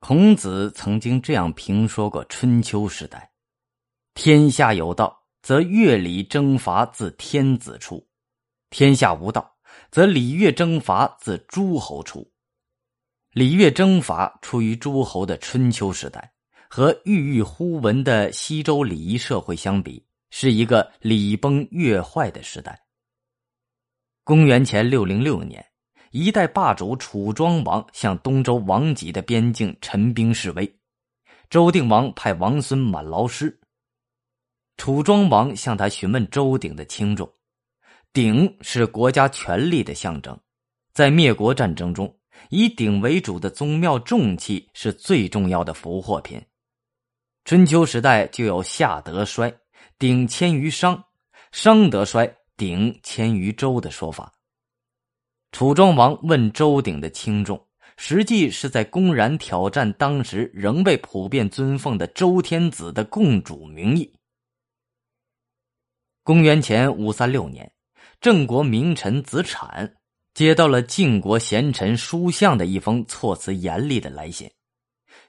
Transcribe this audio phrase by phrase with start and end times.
[0.00, 3.30] 孔子曾经这样评说过春秋时代
[4.14, 7.98] ：“天下有道，则乐礼征伐自天子出；
[8.70, 9.54] 天下无道，
[9.90, 12.28] 则礼乐征伐自诸侯出。
[13.32, 16.32] 礼乐征伐出于诸侯的春秋时代，
[16.70, 22.86] 和郁郁乎文的西周礼仪社会相比，是一个礼崩乐坏的时代。”
[24.24, 25.69] 公元前六零六年。
[26.10, 30.74] 一代霸主楚庄王向东周王己的边境陈兵示威，
[31.48, 33.60] 周定王派王孙满劳师。
[34.76, 37.32] 楚庄王向他询问周鼎的轻重。
[38.12, 40.36] 鼎是国家权力的象征，
[40.92, 42.12] 在灭国战争中，
[42.48, 46.42] 以鼎为主的宗庙重器是最重要的俘获品。
[47.44, 49.54] 春秋时代就有夏得衰，
[49.96, 50.96] 鼎迁于商；
[51.52, 54.32] 商得衰，鼎迁于周的说法。
[55.52, 64.14] 楚庄王问周鼎的轻重，实际是在公然挑战当时仍被普遍尊奉的周天子的共主名义。
[66.22, 67.72] 公元前五三六年，
[68.20, 69.96] 郑国名臣子产
[70.34, 74.48] 接到了晋国贤臣叔向的一封措辞严厉的来信，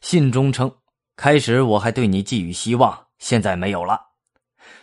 [0.01, 0.71] 信中称
[1.17, 3.99] ：“开始我还对你寄予希望，现在没有了。”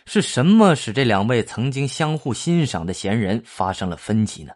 [0.05, 4.51] 是什么使这两位曾经相互欣赏的贤人发生了分歧呢？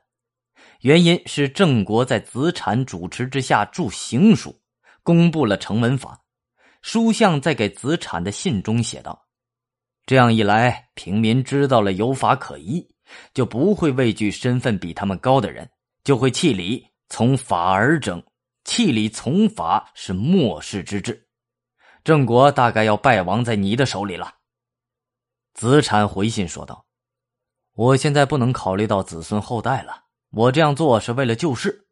[0.83, 4.53] 原因是郑国在子产主持之下著行书，
[5.01, 6.21] 公布了成文法。
[6.81, 9.25] 书相在给子产的信中写道
[10.05, 12.85] ：“这样一来，平民知道了有法可依，
[13.33, 15.71] 就不会畏惧身份比他们高的人，
[16.03, 18.21] 就会弃礼从法而争。
[18.65, 21.29] 弃礼从法是末世之治，
[22.03, 24.33] 郑国大概要败亡在你的手里了。”
[25.55, 26.85] 子产回信说道
[27.71, 30.02] ：“我现在不能考虑到子孙后代了。”
[30.35, 31.87] 我这样做是为了救世。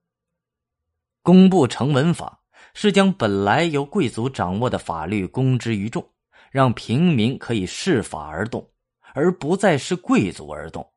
[1.21, 2.41] 公布成文法
[2.73, 6.11] 是将本来由贵族掌握的法律公之于众，
[6.49, 8.67] 让平民可以视法而动，
[9.13, 10.91] 而不再是贵族而动，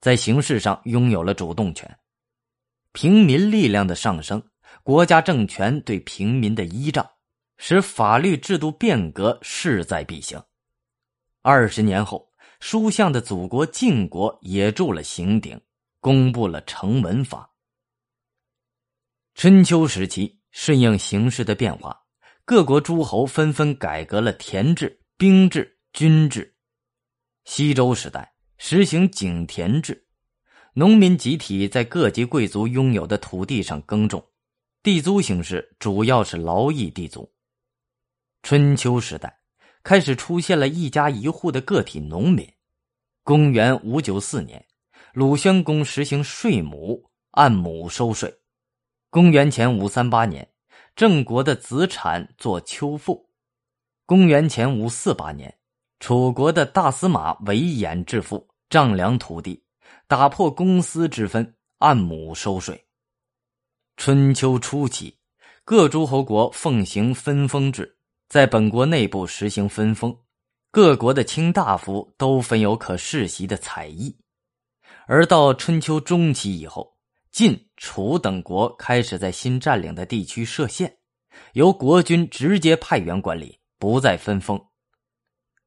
[0.00, 1.98] 在形式上拥有了主动权。
[2.92, 4.40] 平民力量的上升，
[4.84, 7.04] 国家政权对平民的依仗，
[7.58, 10.40] 使法律制度变革势在必行。
[11.42, 15.60] 二十年后，书相的祖国晋国也铸了刑鼎。
[16.06, 17.50] 公布了成文法。
[19.34, 22.00] 春秋时期，顺应形势的变化，
[22.44, 26.54] 各国诸侯纷纷改革了田制、兵制、军制。
[27.44, 30.06] 西周时代实行井田制，
[30.74, 34.24] 农民集体在各级贵族拥有的土地上耕种，
[34.84, 37.28] 地租形式主要是劳役地租。
[38.44, 39.40] 春秋时代
[39.82, 42.48] 开始出现了一家一户的个体农民。
[43.24, 44.64] 公元五九四年。
[45.16, 48.38] 鲁宣公实行税亩，按亩收税。
[49.08, 50.46] 公元前五三八年，
[50.94, 53.30] 郑国的子产做丘赋。
[54.04, 55.56] 公元前五四八年，
[56.00, 59.64] 楚国的大司马韦衍致富，丈量土地，
[60.06, 62.84] 打破公私之分，按亩收税。
[63.96, 65.16] 春秋初期，
[65.64, 67.96] 各诸侯国奉行分封制，
[68.28, 70.14] 在本国内部实行分封，
[70.70, 74.14] 各国的卿大夫都分有可世袭的采邑。
[75.06, 76.96] 而到春秋中期以后，
[77.30, 80.98] 晋、楚等国开始在新占领的地区设县，
[81.52, 84.60] 由国君直接派员管理，不再分封。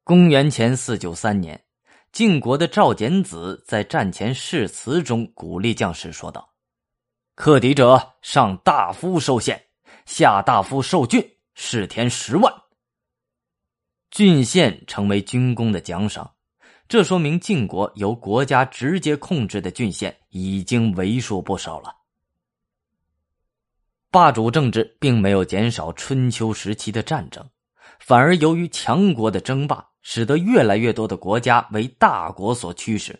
[0.03, 1.63] 公元前四九三年，
[2.11, 6.53] 晋国的赵简子在战前誓词中鼓励将士说道
[7.35, 9.67] ：“克敌者上大夫受县，
[10.05, 11.23] 下大夫受郡，
[11.53, 12.53] 士田十万。
[14.11, 16.29] 郡县成为军功的奖赏。”
[16.89, 21.95] 这说明晋国由国家直接控制的郡县已经为数不少了。
[24.09, 27.47] 霸主政治并没有减少春秋时期的战争，
[27.99, 33.19] 反而由于强国的争霸，使得越来越多的国家为大国所驱使，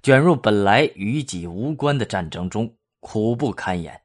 [0.00, 4.00] 卷入本来与己无关的战争中，苦不堪言。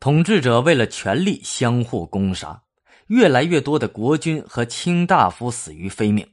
[0.00, 2.62] 统治者为了权力相互攻杀，
[3.08, 6.26] 越来越多的国君和卿大夫死于非命。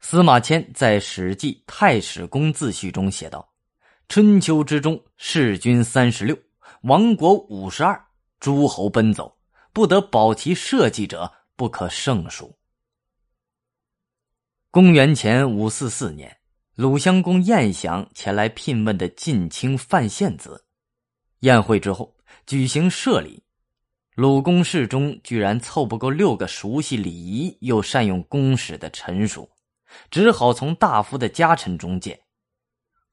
[0.00, 3.46] 司马迁在《史记太史公自序》中写道
[4.08, 6.36] ：“春秋之中，弑君三十六，
[6.82, 8.02] 亡国五十二，
[8.40, 9.38] 诸侯奔走，
[9.74, 12.56] 不得保其社稷者不可胜数。”
[14.72, 16.34] 公元前五四四年，
[16.74, 20.64] 鲁襄公晏享前来聘问的晋卿范献子，
[21.40, 22.16] 宴会之后
[22.46, 23.44] 举行社礼，
[24.14, 29.48] 鲁公室中居然凑不够六个熟悉礼仪又善用公使的臣属。
[30.10, 32.22] 只好从大夫的家臣中借。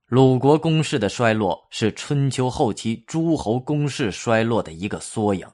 [0.06, 5.48] 鲁国公室的衰落是春秋后期诸侯公室衰落的一个缩影。